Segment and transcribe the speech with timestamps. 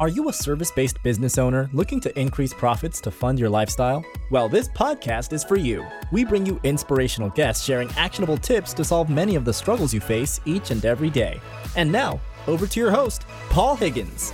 [0.00, 4.02] Are you a service based business owner looking to increase profits to fund your lifestyle?
[4.30, 5.86] Well, this podcast is for you.
[6.10, 10.00] We bring you inspirational guests sharing actionable tips to solve many of the struggles you
[10.00, 11.38] face each and every day.
[11.76, 14.32] And now, over to your host, Paul Higgins.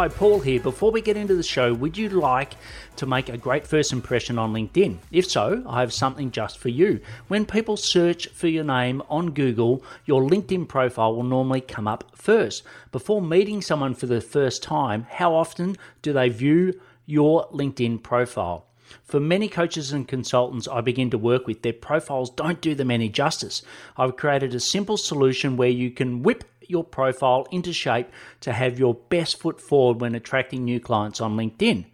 [0.00, 0.60] Hi, Paul here.
[0.60, 2.54] Before we get into the show, would you like
[2.96, 4.96] to make a great first impression on LinkedIn?
[5.12, 7.00] If so, I have something just for you.
[7.28, 12.16] When people search for your name on Google, your LinkedIn profile will normally come up
[12.16, 12.62] first.
[12.92, 18.64] Before meeting someone for the first time, how often do they view your LinkedIn profile?
[19.04, 22.90] For many coaches and consultants I begin to work with, their profiles don't do them
[22.90, 23.60] any justice.
[23.98, 28.08] I've created a simple solution where you can whip your profile into shape
[28.40, 31.86] to have your best foot forward when attracting new clients on LinkedIn.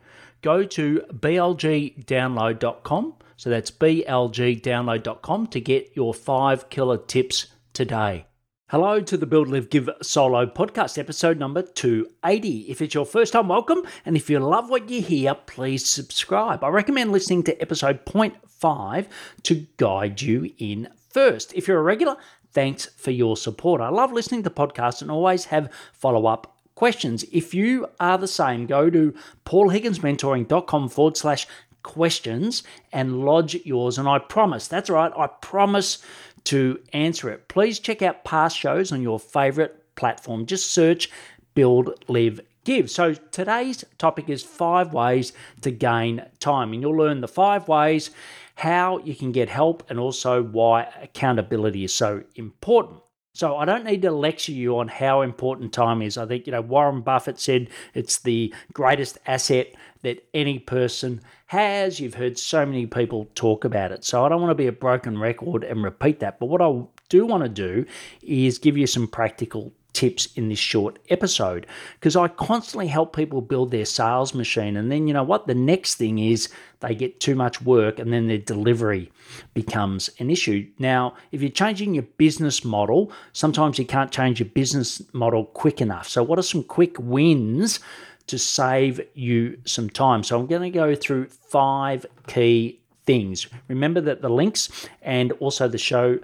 [0.43, 3.15] Go to blgdownload.com.
[3.37, 8.27] So that's blgdownload.com to get your five killer tips today.
[8.71, 12.67] Hello to the Build, Live, Give solo podcast, episode number 280.
[12.69, 13.83] If it's your first time, welcome.
[14.05, 16.65] And if you love what you hear, please subscribe.
[16.65, 19.07] I recommend listening to episode 0.5
[19.45, 21.55] to guide you in first.
[21.55, 22.17] If you're a regular,
[22.57, 23.83] Thanks for your support.
[23.83, 27.23] I love listening to podcasts and always have follow up questions.
[27.31, 29.13] If you are the same, go to
[29.45, 31.47] paulhigginsmentoring.com forward slash
[31.83, 32.63] questions
[32.95, 33.99] and lodge yours.
[33.99, 35.99] And I promise, that's right, I promise
[36.45, 37.47] to answer it.
[37.49, 40.47] Please check out past shows on your favorite platform.
[40.47, 41.11] Just search
[41.53, 42.91] Build, Live, Give.
[42.91, 46.73] So today's topic is five ways to gain time.
[46.73, 48.11] And you'll learn the five ways
[48.57, 53.01] how you can get help, and also why accountability is so important.
[53.35, 56.19] So I don't need to lecture you on how important time is.
[56.19, 59.73] I think, you know, Warren Buffett said it's the greatest asset
[60.03, 62.01] that any person has.
[62.01, 64.05] You've heard so many people talk about it.
[64.05, 66.41] So I don't want to be a broken record and repeat that.
[66.41, 67.85] But what I do want to do
[68.23, 73.41] is give you some practical tips in this short episode because I constantly help people
[73.41, 74.77] build their sales machine.
[74.77, 75.47] And then, you know what?
[75.47, 79.11] The next thing is they get too much work and then their delivery
[79.55, 80.69] becomes an issue.
[80.79, 85.81] Now, if you're changing your business model, sometimes you can't change your business model quick
[85.81, 86.09] enough.
[86.09, 87.81] So, what are some quick wins?
[88.27, 90.25] To save you some time.
[90.25, 93.47] So, I'm going to go through five key things.
[93.69, 96.19] Remember that the links and also the show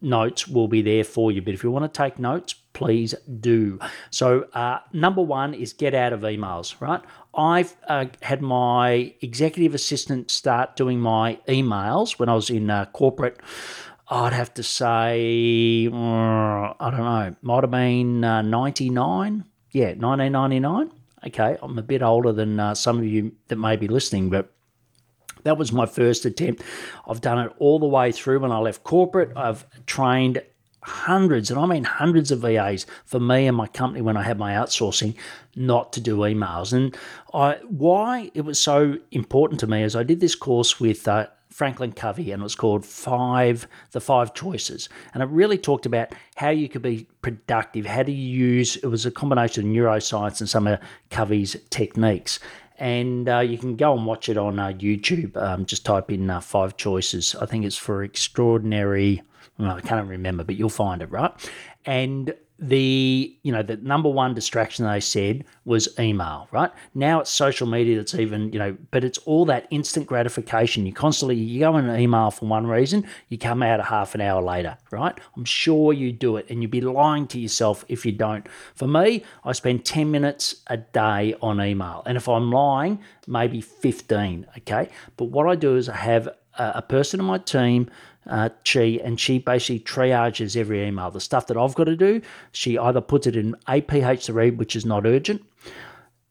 [0.00, 1.42] notes will be there for you.
[1.42, 3.78] But if you want to take notes, please do.
[4.10, 7.00] So, uh, number one is get out of emails, right?
[7.34, 12.86] I've uh, had my executive assistant start doing my emails when I was in uh,
[12.86, 13.40] corporate.
[14.10, 19.44] I'd have to say, uh, I don't know, might have been uh, 99.
[19.72, 20.90] Yeah, 1999.
[21.26, 24.50] Okay, I'm a bit older than uh, some of you that may be listening, but
[25.44, 26.62] that was my first attempt.
[27.06, 29.32] I've done it all the way through when I left corporate.
[29.36, 30.42] I've trained
[30.82, 34.38] hundreds, and I mean hundreds of VAs for me and my company when I had
[34.38, 35.14] my outsourcing
[35.56, 36.72] not to do emails.
[36.72, 36.96] And
[37.34, 41.26] I, why it was so important to me is I did this course with uh,
[41.50, 46.14] Franklin Covey, and it was called Five the Five Choices, and it really talked about
[46.36, 47.84] how you could be productive.
[47.84, 48.76] How do you use?
[48.76, 50.78] It was a combination of neuroscience and some of
[51.10, 52.38] Covey's techniques
[52.78, 55.36] and uh, you can go and watch it on uh, YouTube.
[55.36, 57.34] Um, just type in uh, five choices.
[57.34, 59.22] I think it's for extraordinary.
[59.58, 61.32] Well, I can't remember, but you'll find it right.
[61.84, 66.72] And the you know the number one distraction they said was email right?
[66.92, 70.84] Now it's social media that's even you know but it's all that instant gratification.
[70.84, 74.14] You constantly you go in an email for one reason you come out a half
[74.16, 75.16] an hour later right?
[75.36, 78.46] I'm sure you do it and you'd be lying to yourself if you don't.
[78.74, 83.60] For me i spend 10 minutes a day on email and if i'm lying maybe
[83.60, 84.88] 15 okay?
[85.16, 86.28] But what i do is i have
[86.58, 87.88] a, person in my team
[88.28, 91.10] uh, she and she basically triages every email.
[91.10, 92.20] The stuff that I've got to do,
[92.52, 95.42] she either puts it in APH to read, which is not urgent.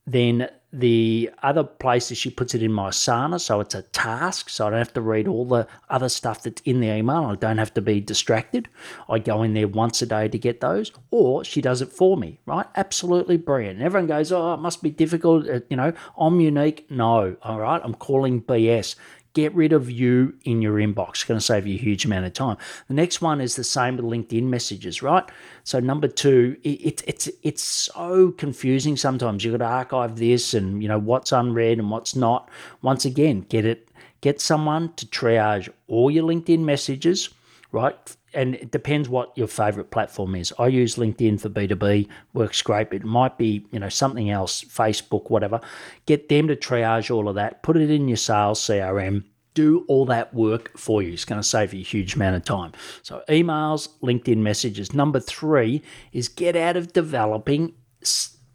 [0.05, 4.67] Then the other places she puts it in my Asana, so it's a task, so
[4.67, 7.23] I don't have to read all the other stuff that's in the email.
[7.23, 8.67] I don't have to be distracted.
[9.09, 12.17] I go in there once a day to get those, or she does it for
[12.17, 12.65] me, right?
[12.75, 13.81] Absolutely brilliant.
[13.81, 15.47] Everyone goes, oh, it must be difficult.
[15.47, 16.85] Uh, you know, I'm unique.
[16.91, 18.95] No, all right, I'm calling BS.
[19.37, 21.09] Get rid of you in your inbox.
[21.09, 22.57] It's going to save you a huge amount of time.
[22.87, 25.23] The next one is the same with LinkedIn messages, right?
[25.63, 29.43] So number two, it, it, it's it's so confusing sometimes.
[29.43, 32.49] You've got to archive this and you know what's unread and what's not.
[32.81, 33.89] Once again, get it
[34.21, 37.29] get someone to triage all your LinkedIn messages,
[37.71, 38.16] right?
[38.33, 40.53] And it depends what your favorite platform is.
[40.59, 42.91] I use LinkedIn for B2B, works great.
[42.91, 45.61] It might be, you know, something else, Facebook, whatever.
[46.05, 50.05] Get them to triage all of that, put it in your sales CRM, do all
[50.05, 51.13] that work for you.
[51.13, 52.73] It's going to save you a huge amount of time.
[53.01, 54.93] So, emails, LinkedIn messages.
[54.93, 55.81] Number three
[56.11, 57.73] is get out of developing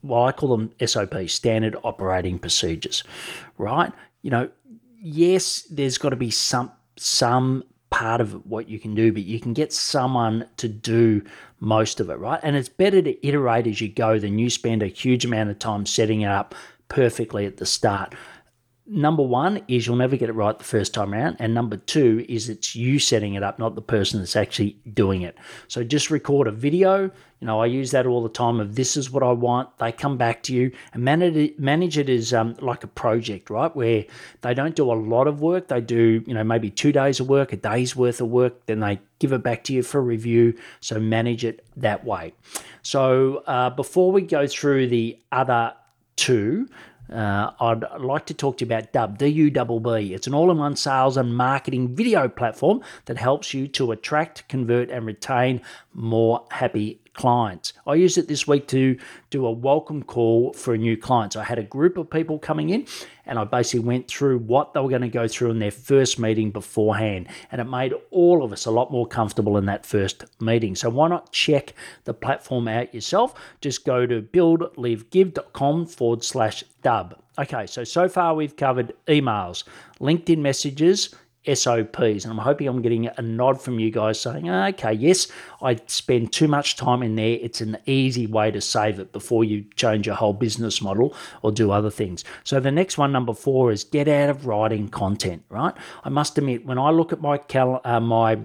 [0.02, 3.04] well, I call them SOP, standard operating procedures,
[3.56, 3.92] right?
[4.22, 4.50] You know,
[5.00, 9.38] yes, there's got to be some some part of what you can do, but you
[9.38, 11.22] can get someone to do
[11.60, 12.40] most of it, right?
[12.42, 15.58] And it's better to iterate as you go than you spend a huge amount of
[15.58, 16.54] time setting it up
[16.88, 18.14] perfectly at the start
[18.86, 21.36] number one is you'll never get it right the first time around.
[21.38, 25.22] And number two is it's you setting it up, not the person that's actually doing
[25.22, 25.36] it.
[25.68, 27.10] So just record a video.
[27.40, 29.78] You know, I use that all the time of this is what I want.
[29.78, 33.50] They come back to you and manage it, manage it as um, like a project,
[33.50, 33.74] right?
[33.74, 34.04] Where
[34.42, 35.68] they don't do a lot of work.
[35.68, 38.66] They do, you know, maybe two days of work, a day's worth of work.
[38.66, 40.54] Then they give it back to you for review.
[40.80, 42.34] So manage it that way.
[42.82, 45.74] So uh, before we go through the other
[46.16, 46.68] two,
[47.12, 50.14] uh, I'd like to talk to you about Dubb, D-U-B-B.
[50.14, 55.06] It's an all-in-one sales and marketing video platform that helps you to attract, convert, and
[55.06, 55.60] retain
[55.92, 57.72] more happy clients.
[57.86, 58.98] I used it this week to
[59.30, 61.34] do a welcome call for new client.
[61.34, 62.86] So I had a group of people coming in
[63.26, 66.18] and I basically went through what they were going to go through in their first
[66.18, 67.28] meeting beforehand.
[67.50, 70.74] And it made all of us a lot more comfortable in that first meeting.
[70.74, 71.74] So why not check
[72.04, 73.34] the platform out yourself?
[73.60, 77.18] Just go to buildlivegive.com forward slash dub.
[77.38, 79.64] Okay, so so far we've covered emails,
[80.00, 81.14] LinkedIn messages,
[81.46, 82.24] SOPs.
[82.24, 85.28] And I'm hoping I'm getting a nod from you guys saying, okay, yes,
[85.60, 87.38] I spend too much time in there.
[87.40, 91.52] It's an easy way to save it before you change your whole business model or
[91.52, 92.24] do other things.
[92.44, 95.74] So the next one, number four, is get out of writing content, right?
[96.04, 98.38] I must admit, when I look at my cal- uh, my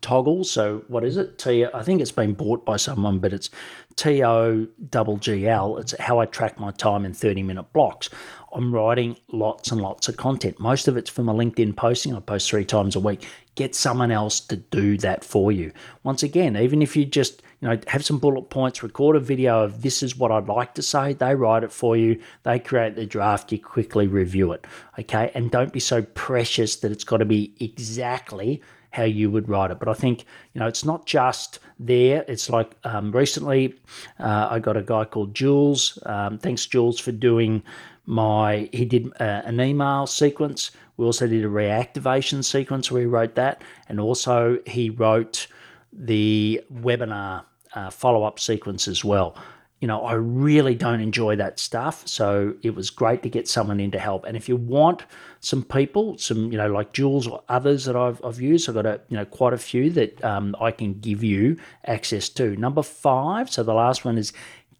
[0.00, 0.44] Toggl.
[0.44, 1.38] So what is it?
[1.38, 1.64] T.
[1.64, 3.50] I think it's been bought by someone, but it's
[3.96, 5.78] T O double G L.
[5.78, 8.10] It's how I track my time in thirty minute blocks.
[8.52, 10.58] I'm writing lots and lots of content.
[10.58, 12.14] Most of it's from a LinkedIn posting.
[12.14, 13.26] I post three times a week.
[13.54, 15.72] Get someone else to do that for you.
[16.02, 19.64] Once again, even if you just you know have some bullet points, record a video
[19.64, 21.12] of this is what I'd like to say.
[21.12, 22.20] They write it for you.
[22.44, 23.52] They create the draft.
[23.52, 24.66] You quickly review it.
[24.98, 29.48] Okay, and don't be so precious that it's got to be exactly how you would
[29.48, 29.78] write it.
[29.78, 30.24] But I think
[30.54, 32.24] you know it's not just there.
[32.28, 33.74] It's like um, recently
[34.18, 35.98] uh, I got a guy called Jules.
[36.06, 37.62] Um, thanks Jules for doing
[38.08, 38.68] my.
[38.72, 40.70] He did uh, an email sequence.
[40.96, 45.46] We also did a reactivation sequence where he wrote that, and also he wrote
[45.92, 47.44] the webinar
[47.74, 49.36] uh, follow up sequence as well
[49.80, 52.06] you know, I really don't enjoy that stuff.
[52.06, 54.24] So it was great to get someone in to help.
[54.24, 55.04] And if you want
[55.40, 58.86] some people, some, you know, like Jules or others that I've, I've used, I've got
[58.86, 62.56] a, you know, quite a few that um, I can give you access to.
[62.56, 64.32] Number five, so the last one is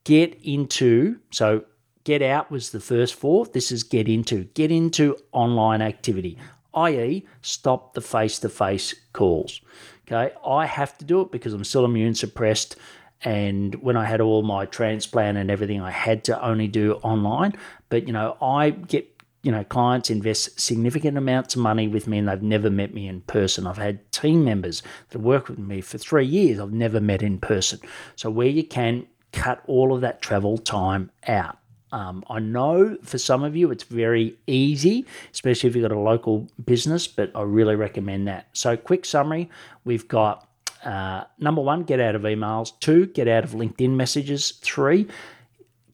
[0.03, 1.65] get into, so
[2.09, 3.45] get out was the first four.
[3.45, 6.39] This is get into, get into online activity,
[6.73, 9.61] i.e., stop the face to face calls.
[10.07, 10.35] Okay.
[10.43, 12.77] I have to do it because I'm still immune suppressed
[13.21, 17.53] and when I had all my transplant and everything, I had to only do online.
[17.91, 19.07] But you know, I get
[19.43, 23.07] you know clients invest significant amounts of money with me, and they've never met me
[23.07, 23.67] in person.
[23.67, 26.59] I've had team members that work with me for three years.
[26.59, 27.81] I've never met in person.
[28.17, 31.59] So where you can cut all of that travel time out.
[31.93, 35.99] Um, I know for some of you it's very easy, especially if you've got a
[35.99, 38.49] local business, but I really recommend that.
[38.53, 39.49] So, quick summary
[39.85, 40.49] we've got
[40.85, 42.79] uh, number one, get out of emails.
[42.81, 44.53] Two, get out of LinkedIn messages.
[44.63, 45.09] Three,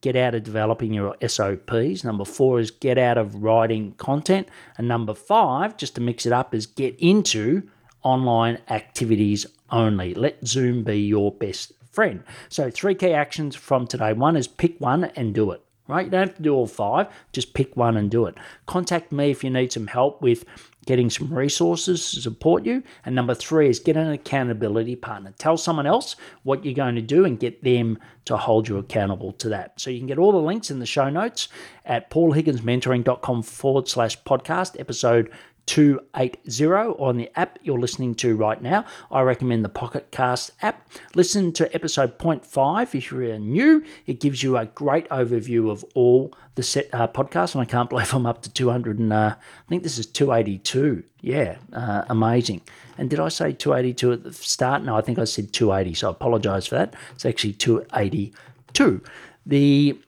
[0.01, 2.05] get out of developing your SOPs.
[2.05, 4.49] Number four is get out of writing content.
[4.77, 7.63] And number five, just to mix it up, is get into
[8.03, 10.13] online activities only.
[10.13, 12.23] Let Zoom be your best friend.
[12.49, 14.13] So, three key actions from today.
[14.13, 16.07] One is pick one and do it right?
[16.07, 18.37] You don't have to do all five, just pick one and do it.
[18.67, 20.45] Contact me if you need some help with
[20.87, 22.83] getting some resources to support you.
[23.05, 25.33] And number three is get an accountability partner.
[25.39, 29.33] Tell someone else what you're going to do and get them to hold you accountable
[29.33, 29.81] to that.
[29.81, 31.49] So you can get all the links in the show notes
[31.85, 35.31] at paulhigginsmentoring.com forward slash podcast, episode
[35.67, 36.67] 280
[36.99, 38.85] on the app you're listening to right now.
[39.11, 40.89] I recommend the Pocket Cast app.
[41.15, 43.85] Listen to episode 0.5 if you're new.
[44.07, 47.89] It gives you a great overview of all the set uh, podcasts, and I can't
[47.95, 51.03] believe I'm up to 200 and uh, I think this is 282.
[51.21, 52.61] Yeah, uh, amazing.
[52.99, 54.83] And did I say 282 at the start?
[54.85, 56.95] No, I think I said 280, so I apologize for that.
[57.15, 59.01] It's actually 282.
[59.47, 59.99] The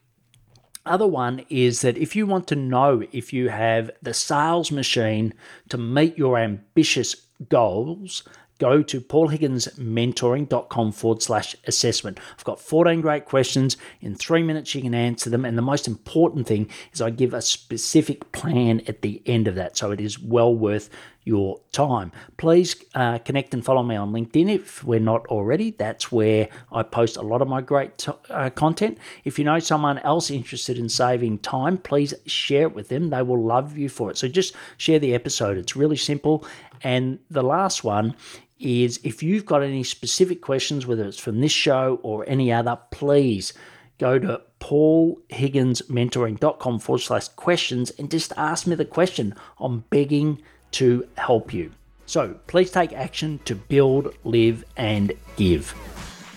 [0.87, 5.33] other one is that if you want to know if you have the sales machine
[5.69, 7.15] to meet your ambitious
[7.49, 8.23] goals,
[8.59, 12.19] go to paulhigginsmentoring.com forward slash assessment.
[12.37, 13.77] I've got 14 great questions.
[14.01, 15.45] In three minutes, you can answer them.
[15.45, 19.55] And the most important thing is I give a specific plan at the end of
[19.55, 19.77] that.
[19.77, 20.89] So it is well worth
[21.27, 22.11] your time.
[22.37, 25.71] Please uh, connect and follow me on LinkedIn if we're not already.
[25.71, 28.97] That's where I post a lot of my great t- uh, content.
[29.25, 33.09] If you know someone else interested in saving time, please share it with them.
[33.09, 34.17] They will love you for it.
[34.17, 35.57] So just share the episode.
[35.57, 36.45] It's really simple.
[36.81, 38.15] And the last one
[38.59, 42.77] is if you've got any specific questions, whether it's from this show or any other,
[42.91, 43.53] please
[43.99, 49.33] go to paulhigginsmentoring.com forward slash questions and just ask me the question.
[49.59, 50.41] I'm begging
[50.71, 51.71] to help you.
[52.05, 55.71] So please take action to build, live, and give.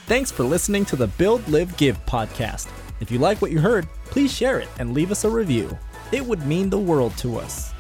[0.07, 2.69] Thanks for listening to the Build, Live, Give podcast.
[3.01, 5.79] If you like what you heard, please share it and leave us a review.
[6.11, 7.73] It would mean the world to us.